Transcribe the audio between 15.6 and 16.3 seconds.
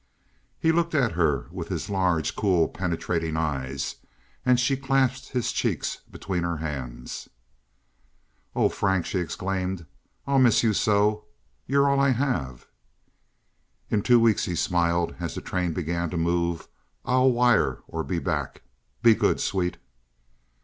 began to